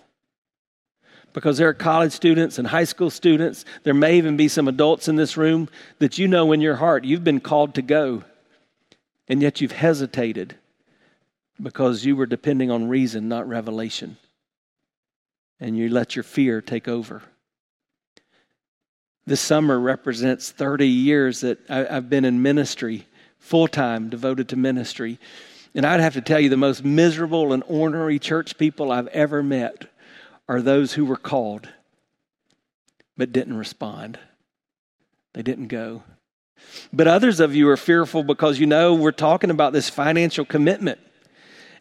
[1.32, 5.08] Because there are college students and high school students, there may even be some adults
[5.08, 8.24] in this room that you know in your heart you've been called to go,
[9.26, 10.56] and yet you've hesitated
[11.60, 14.18] because you were depending on reason, not revelation.
[15.58, 17.22] And you let your fear take over.
[19.26, 23.06] This summer represents 30 years that I, have been in ministry,
[23.38, 25.18] full time, devoted to ministry.
[25.74, 29.42] And I'd have to tell you, the most miserable and ornery church people I've ever
[29.42, 29.86] met
[30.48, 31.68] are those who were called
[33.16, 34.18] but didn't respond.
[35.34, 36.02] They didn't go.
[36.92, 40.98] But others of you are fearful because you know we're talking about this financial commitment.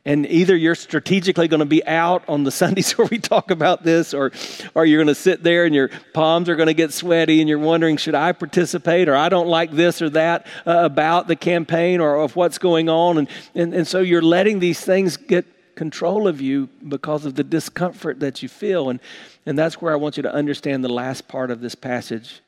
[0.03, 3.83] And either you're strategically going to be out on the Sundays where we talk about
[3.83, 4.31] this, or,
[4.73, 7.47] or you're going to sit there and your palms are going to get sweaty and
[7.47, 9.07] you're wondering, should I participate?
[9.07, 12.89] Or I don't like this or that uh, about the campaign or of what's going
[12.89, 13.19] on.
[13.19, 15.45] And, and, and so you're letting these things get
[15.75, 18.89] control of you because of the discomfort that you feel.
[18.89, 18.99] And,
[19.45, 22.41] and that's where I want you to understand the last part of this passage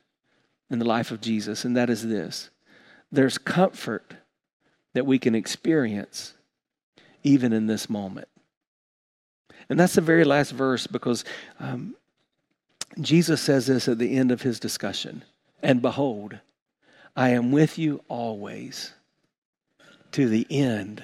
[0.70, 2.50] in the life of Jesus, and that is this
[3.10, 4.14] there's comfort
[4.92, 6.33] that we can experience
[7.24, 8.28] even in this moment.
[9.68, 11.24] And that's the very last verse because
[11.58, 11.96] um,
[13.00, 15.24] Jesus says this at the end of his discussion
[15.62, 16.38] And behold,
[17.16, 18.92] I am with you always
[20.12, 21.02] to the end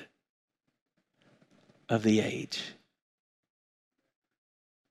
[1.88, 2.74] of the age.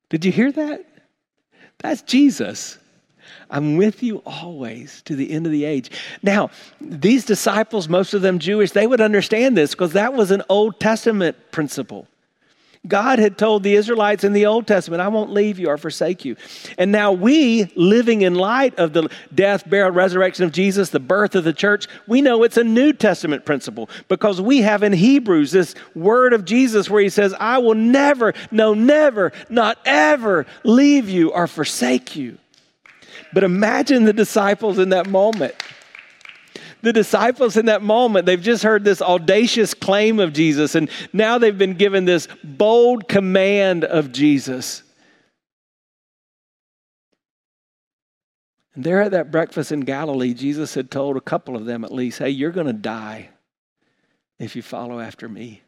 [0.10, 0.86] Did you hear that?
[1.78, 2.78] That's Jesus.
[3.50, 5.92] I'm with you always to the end of the age.
[6.22, 6.50] Now,
[6.82, 10.80] these disciples, most of them Jewish, they would understand this because that was an Old
[10.80, 12.08] Testament principle.
[12.88, 16.24] God had told the Israelites in the Old Testament, I won't leave you or forsake
[16.24, 16.38] you.
[16.78, 21.36] And now we, living in light of the death, burial, resurrection of Jesus, the birth
[21.36, 25.52] of the church, we know it's a New Testament principle because we have in Hebrews
[25.52, 31.10] this word of Jesus where he says, I will never, no, never, not ever leave
[31.10, 32.38] you or forsake you.
[33.34, 35.56] But imagine the disciples in that moment.
[36.82, 41.38] The disciples in that moment, they've just heard this audacious claim of Jesus, and now
[41.38, 44.84] they've been given this bold command of Jesus.
[48.76, 51.92] And there at that breakfast in Galilee, Jesus had told a couple of them at
[51.92, 53.30] least, hey, you're going to die
[54.38, 55.64] if you follow after me.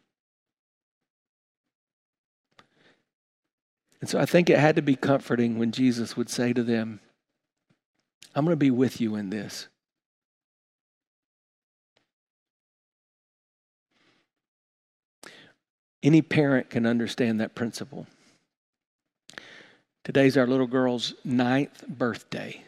[4.00, 7.00] And so I think it had to be comforting when Jesus would say to them,
[8.34, 9.68] I'm going to be with you in this.
[16.02, 18.06] Any parent can understand that principle.
[20.04, 22.64] Today's our little girl's ninth birthday.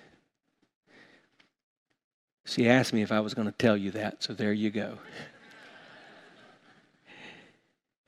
[2.44, 4.98] She asked me if I was going to tell you that, so there you go.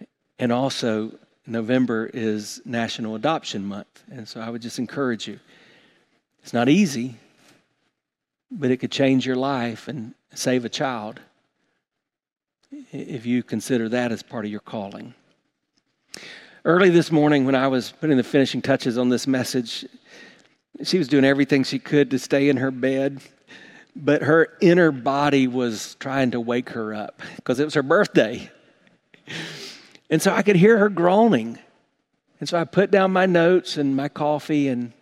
[0.38, 5.40] and also, November is National Adoption Month, and so I would just encourage you.
[6.42, 7.16] It's not easy,
[8.50, 11.20] but it could change your life and save a child
[12.92, 15.14] if you consider that as part of your calling.
[16.64, 19.86] Early this morning, when I was putting the finishing touches on this message,
[20.82, 23.20] she was doing everything she could to stay in her bed,
[23.94, 28.50] but her inner body was trying to wake her up because it was her birthday.
[30.10, 31.58] And so I could hear her groaning.
[32.40, 34.92] And so I put down my notes and my coffee and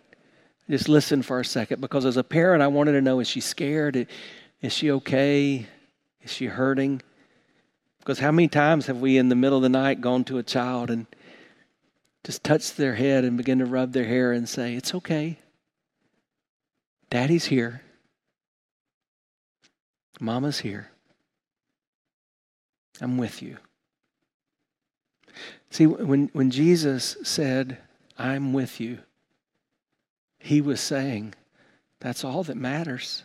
[0.69, 3.41] just listen for a second because as a parent, I wanted to know is she
[3.41, 4.07] scared?
[4.61, 5.67] Is she okay?
[6.21, 7.01] Is she hurting?
[7.99, 10.43] Because how many times have we in the middle of the night gone to a
[10.43, 11.05] child and
[12.23, 15.37] just touched their head and begin to rub their hair and say, It's okay.
[17.09, 17.81] Daddy's here.
[20.19, 20.89] Mama's here.
[23.01, 23.57] I'm with you.
[25.69, 27.77] See, when, when Jesus said,
[28.17, 28.99] I'm with you,
[30.45, 31.33] he was saying,
[32.01, 33.23] That's all that matters.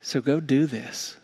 [0.00, 1.16] So go do this.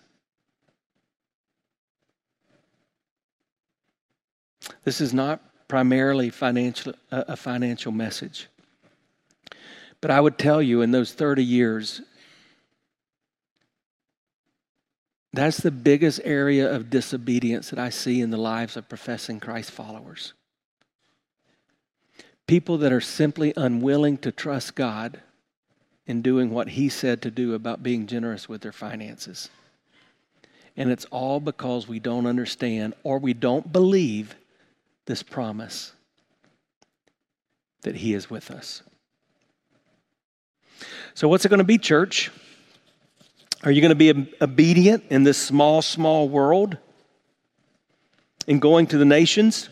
[4.84, 8.48] This is not primarily financial, a financial message.
[10.02, 12.02] But I would tell you in those 30 years,
[15.32, 19.70] that's the biggest area of disobedience that I see in the lives of professing Christ
[19.70, 20.34] followers
[22.52, 25.22] people that are simply unwilling to trust God
[26.06, 29.48] in doing what He said to do about being generous with their finances.
[30.76, 34.34] And it's all because we don't understand or we don't believe
[35.06, 35.94] this promise
[37.84, 38.82] that He is with us.
[41.14, 42.30] So, what's it going to be, church?
[43.64, 46.76] Are you going to be obedient in this small, small world
[48.46, 49.70] in going to the nations?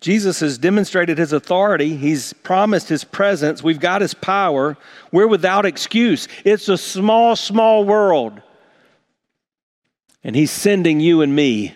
[0.00, 1.96] Jesus has demonstrated his authority.
[1.96, 3.62] He's promised his presence.
[3.62, 4.76] We've got his power.
[5.10, 6.28] We're without excuse.
[6.44, 8.40] It's a small, small world.
[10.22, 11.74] And he's sending you and me.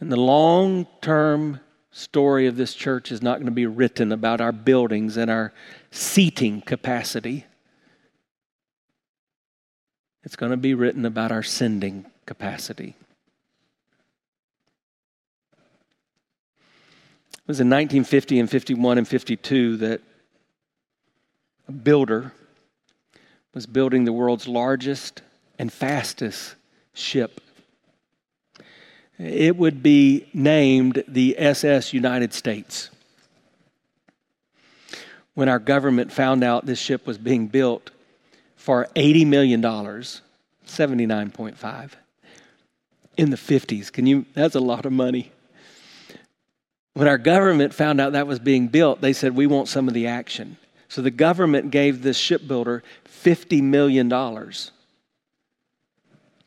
[0.00, 1.60] And the long term
[1.90, 5.52] story of this church is not going to be written about our buildings and our
[5.90, 7.46] seating capacity.
[10.24, 12.96] It's going to be written about our sending capacity.
[17.44, 20.00] It was in 1950 and 51 and 52 that
[21.68, 22.32] a builder
[23.52, 25.20] was building the world's largest
[25.58, 26.54] and fastest
[26.94, 27.42] ship.
[29.18, 32.88] It would be named the SS United States.
[35.34, 37.90] When our government found out this ship was being built
[38.56, 41.90] for $80 million, 79.5
[43.18, 43.92] in the 50s.
[43.92, 45.30] Can you that's a lot of money.
[46.94, 49.94] When our government found out that was being built, they said we want some of
[49.94, 50.56] the action.
[50.88, 54.70] So the government gave this shipbuilder $50 million to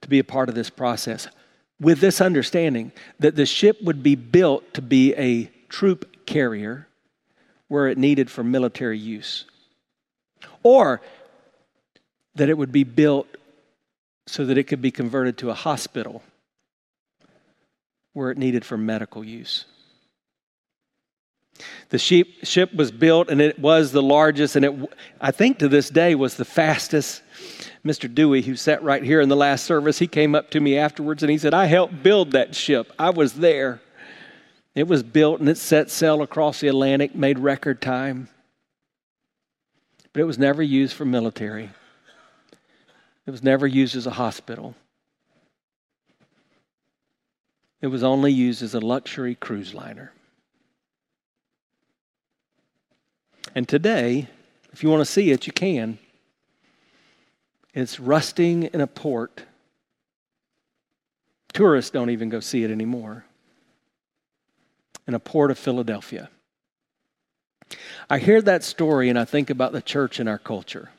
[0.07, 1.27] be a part of this process
[1.79, 6.87] with this understanding that the ship would be built to be a troop carrier
[7.67, 9.45] where it needed for military use,
[10.63, 11.01] or
[12.35, 13.27] that it would be built
[14.25, 16.23] so that it could be converted to a hospital
[18.13, 19.65] where it needed for medical use.
[21.89, 25.69] The ship, ship was built and it was the largest, and it, I think to
[25.69, 27.21] this day, was the fastest.
[27.85, 28.13] Mr.
[28.13, 31.23] Dewey, who sat right here in the last service, he came up to me afterwards
[31.23, 32.91] and he said, I helped build that ship.
[32.99, 33.81] I was there.
[34.75, 38.29] It was built and it set sail across the Atlantic, made record time.
[40.11, 41.69] But it was never used for military,
[43.25, 44.75] it was never used as a hospital.
[47.79, 50.11] It was only used as a luxury cruise liner.
[53.55, 54.27] And today,
[54.71, 55.97] if you want to see it, you can.
[57.73, 59.43] It's rusting in a port.
[61.53, 63.25] Tourists don't even go see it anymore.
[65.07, 66.29] In a port of Philadelphia.
[68.09, 70.89] I hear that story and I think about the church in our culture.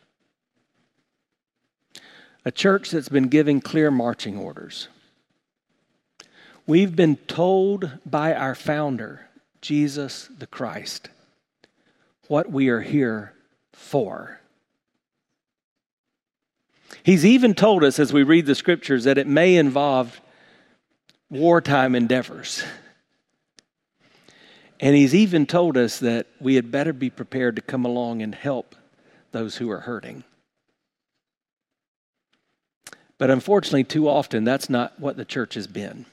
[2.44, 4.88] A church that's been giving clear marching orders.
[6.66, 9.26] We've been told by our founder,
[9.61, 11.09] Jesus the Christ,
[12.29, 13.33] what we are here
[13.72, 14.39] for.
[17.03, 20.20] He's even told us as we read the scriptures that it may involve
[21.31, 22.62] wartime endeavors.
[24.81, 28.35] And he's even told us that we had better be prepared to come along and
[28.35, 28.74] help
[29.33, 30.22] those who are hurting.
[33.16, 36.07] But unfortunately, too often, that's not what the church has been.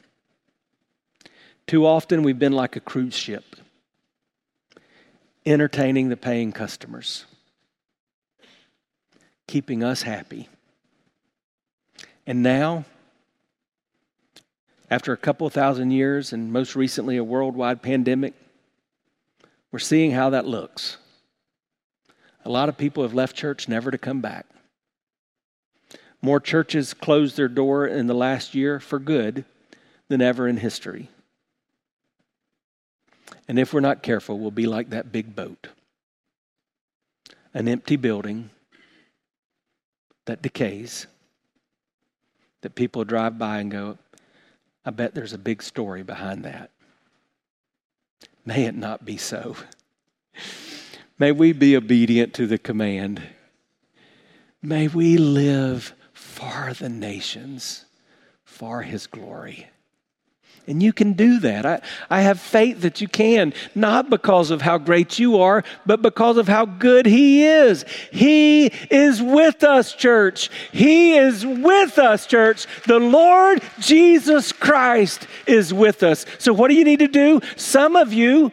[1.67, 3.55] Too often, we've been like a cruise ship
[5.45, 7.25] entertaining the paying customers,
[9.47, 10.49] keeping us happy.
[12.25, 12.85] And now,
[14.89, 18.33] after a couple thousand years and most recently a worldwide pandemic,
[19.71, 20.97] we're seeing how that looks.
[22.43, 24.45] A lot of people have left church never to come back.
[26.21, 29.45] More churches closed their door in the last year for good
[30.07, 31.09] than ever in history.
[33.47, 35.67] And if we're not careful, we'll be like that big boat
[37.53, 38.49] an empty building
[40.25, 41.07] that decays,
[42.61, 43.97] that people drive by and go,
[44.83, 46.69] I bet there's a big story behind that.
[48.45, 49.55] May it not be so.
[51.17, 53.23] May we be obedient to the command.
[54.61, 57.85] May we live for the nations,
[58.43, 59.67] for his glory.
[60.67, 61.65] And you can do that.
[61.65, 66.01] I, I have faith that you can, not because of how great you are, but
[66.01, 67.85] because of how good He is.
[68.11, 70.49] He is with us, church.
[70.71, 72.65] He is with us, church.
[72.87, 76.25] The Lord Jesus Christ is with us.
[76.39, 77.41] So, what do you need to do?
[77.55, 78.51] Some of you,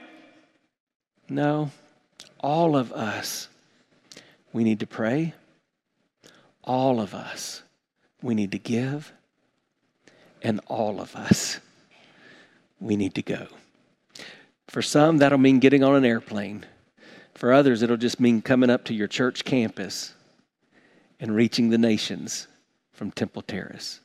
[1.31, 1.71] no,
[2.41, 3.49] all of us,
[4.53, 5.33] we need to pray.
[6.65, 7.63] All of us,
[8.23, 9.13] we need to give.
[10.43, 11.61] And all of us,
[12.83, 13.47] we need to go.
[14.68, 16.66] For some, that'll mean getting on an airplane.
[17.35, 20.14] For others, it'll just mean coming up to your church campus
[21.20, 22.49] and reaching the nations
[22.93, 24.01] from Temple Terrace.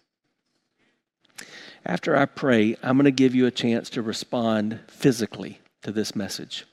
[1.86, 6.16] After I pray, I'm going to give you a chance to respond physically to this
[6.16, 6.66] message.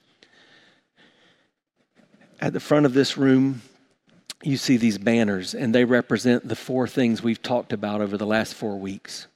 [2.40, 3.62] At the front of this room,
[4.42, 8.26] you see these banners, and they represent the four things we've talked about over the
[8.26, 9.28] last four weeks.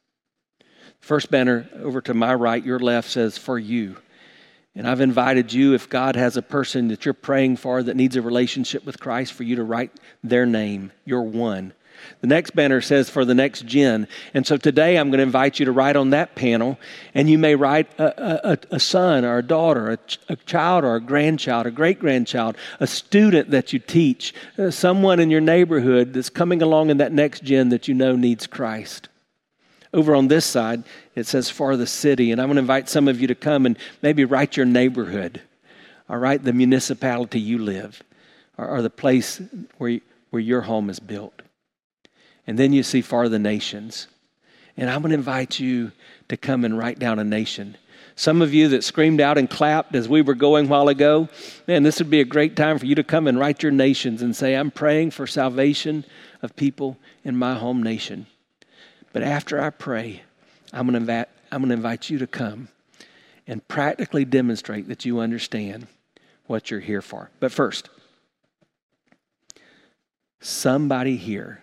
[1.01, 3.97] First banner over to my right, your left says, For you.
[4.75, 8.15] And I've invited you, if God has a person that you're praying for that needs
[8.15, 9.91] a relationship with Christ, for you to write
[10.23, 11.73] their name, your one.
[12.21, 14.07] The next banner says for the next gen.
[14.35, 16.79] And so today I'm going to invite you to write on that panel,
[17.13, 20.85] and you may write a, a, a son or a daughter, a, ch- a, child
[20.85, 25.41] or a grandchild, a great grandchild, a student that you teach, uh, someone in your
[25.41, 29.09] neighborhood that's coming along in that next gen that you know needs Christ
[29.93, 30.85] Over on this side,
[31.15, 32.31] it says for the city.
[32.31, 35.41] And I'm going to invite some of you to come and maybe write your neighborhood,
[36.09, 38.03] all right, the municipality you live,
[38.57, 39.41] or, or the place
[39.79, 41.43] where, where your home is built.
[42.47, 44.09] And then you see for the nations.
[44.77, 45.93] And I'm going to invite you
[46.29, 47.77] to come and write down a nation.
[48.15, 51.29] Some of you that screamed out and clapped as we were going while ago,
[51.67, 54.23] man, this would be a great time for you to come and write your nations
[54.23, 56.05] and say, I'm praying for salvation
[56.43, 58.27] of people in my home nation.
[59.13, 60.23] But after I pray,
[60.73, 62.69] I'm going to invite, I'm going to invite you to come
[63.47, 65.87] and practically demonstrate that you understand
[66.47, 67.31] what you're here for.
[67.41, 67.89] But first,
[70.41, 71.63] somebody here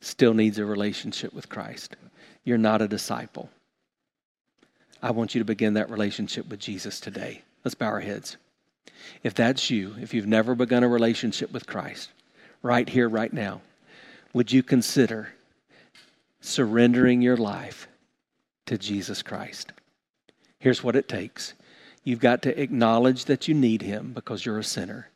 [0.00, 1.96] still needs a relationship with Christ.
[2.44, 3.50] You're not a disciple.
[5.02, 7.42] I want you to begin that relationship with Jesus today.
[7.64, 8.36] Let's bow our heads.
[9.22, 12.10] If that's you, if you've never begun a relationship with Christ,
[12.62, 13.60] right here, right now,
[14.32, 15.34] would you consider
[16.46, 17.88] surrendering your life
[18.66, 19.72] to Jesus Christ?
[20.58, 21.54] Here's what it takes
[22.04, 25.10] you've got to acknowledge that you need Him because you're a sinner.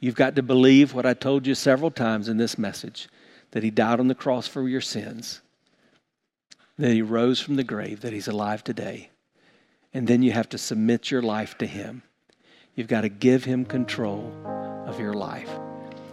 [0.00, 3.08] You've got to believe what I told you several times in this message
[3.50, 5.40] that He died on the cross for your sins,
[6.78, 9.10] that He rose from the grave, that He's alive today.
[9.92, 12.02] And then you have to submit your life to Him.
[12.74, 14.32] You've got to give Him control
[14.86, 15.50] of your life.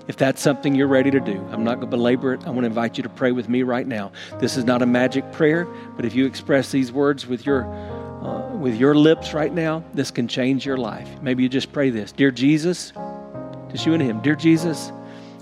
[0.07, 2.45] If that's something you're ready to do, I'm not going to belabor it.
[2.45, 4.11] I want to invite you to pray with me right now.
[4.39, 8.55] This is not a magic prayer, but if you express these words with your uh,
[8.55, 11.07] with your lips right now, this can change your life.
[11.21, 12.91] Maybe you just pray this, dear Jesus,
[13.71, 14.91] just you and Him, dear Jesus,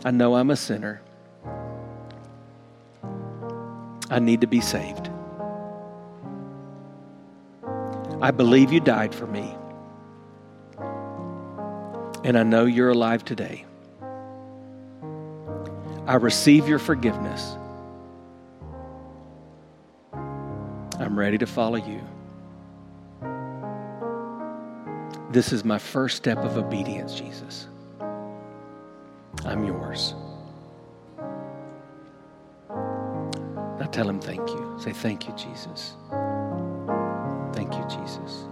[0.03, 1.01] I know I'm a sinner.
[4.09, 5.09] I need to be saved.
[8.21, 9.55] I believe you died for me.
[12.23, 13.65] And I know you're alive today.
[16.05, 17.57] I receive your forgiveness.
[20.13, 22.01] I'm ready to follow you.
[25.31, 27.67] This is my first step of obedience, Jesus.
[29.45, 30.13] I'm yours.
[33.79, 34.75] Now tell him thank you.
[34.79, 35.93] Say, Thank you, Jesus.
[37.53, 38.43] Thank you, Jesus.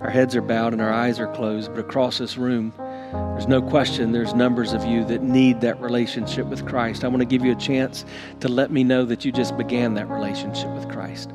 [0.00, 2.72] Our heads are bowed and our eyes are closed, but across this room,
[3.12, 7.04] there's no question there's numbers of you that need that relationship with Christ.
[7.04, 8.04] I want to give you a chance
[8.40, 11.30] to let me know that you just began that relationship with Christ.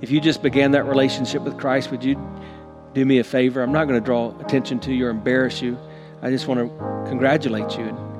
[0.00, 2.16] If you just began that relationship with Christ, would you
[2.94, 3.62] do me a favor?
[3.62, 5.78] I'm not going to draw attention to you or embarrass you.
[6.22, 8.13] I just want to congratulate you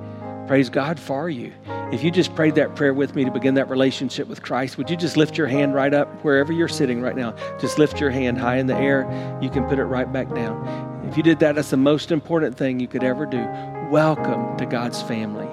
[0.47, 1.53] praise God for you.
[1.93, 4.91] If you just prayed that prayer with me to begin that relationship with Christ, would
[4.91, 7.35] you just lift your hand right up wherever you're sitting right now?
[7.61, 9.39] Just lift your hand high in the air.
[9.41, 11.07] You can put it right back down.
[11.09, 13.47] If you did that, that's the most important thing you could ever do.
[13.91, 15.49] Welcome to God's family.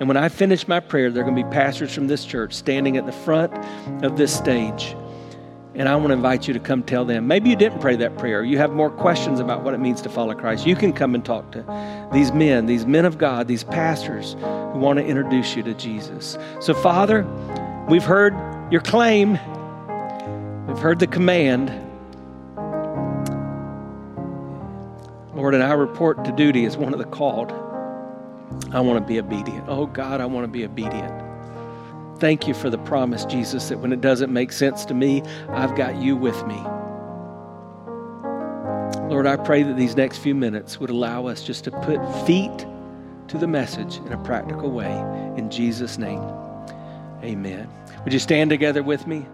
[0.00, 2.52] And when I finish my prayer, there are going to be pastors from this church
[2.52, 3.54] standing at the front
[4.04, 4.94] of this stage.
[5.76, 7.28] And I want to invite you to come tell them.
[7.28, 8.42] Maybe you didn't pray that prayer.
[8.42, 10.66] You have more questions about what it means to follow Christ.
[10.66, 14.78] You can come and talk to these men, these men of God, these pastors who
[14.78, 16.38] want to introduce you to Jesus.
[16.60, 17.26] So, Father,
[17.90, 18.34] we've heard
[18.72, 19.32] your claim,
[20.66, 21.68] we've heard the command.
[25.34, 27.52] Lord, and I report to duty as one of the called.
[28.72, 29.66] I want to be obedient.
[29.68, 31.25] Oh, God, I want to be obedient.
[32.18, 35.76] Thank you for the promise, Jesus, that when it doesn't make sense to me, I've
[35.76, 36.56] got you with me.
[39.08, 42.66] Lord, I pray that these next few minutes would allow us just to put feet
[43.28, 44.92] to the message in a practical way.
[45.36, 46.22] In Jesus' name,
[47.22, 47.68] amen.
[48.04, 49.26] Would you stand together with me?